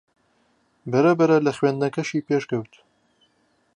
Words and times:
بەرەبەرە 0.91 1.37
لە 1.45 1.51
خوێندنەکەشی 1.57 2.25
پێشکەوت 2.27 2.73